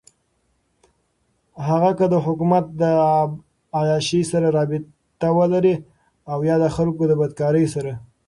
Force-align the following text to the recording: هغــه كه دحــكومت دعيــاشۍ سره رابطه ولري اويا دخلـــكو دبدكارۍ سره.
هغــه 1.67 1.91
كه 1.97 2.05
دحــكومت 2.13 2.65
دعيــاشۍ 2.81 4.19
سره 4.31 4.47
رابطه 4.57 5.27
ولري 5.37 5.75
اويا 6.33 6.55
دخلـــكو 6.65 7.03
دبدكارۍ 7.11 7.65
سره. 7.73 7.93